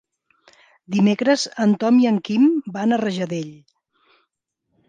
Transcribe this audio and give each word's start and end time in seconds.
Dimecres 0.95 1.43
en 1.65 1.75
Tom 1.83 2.01
i 2.05 2.07
en 2.13 2.19
Quim 2.31 2.49
van 2.79 2.97
a 2.97 2.99
Rajadell. 3.05 3.53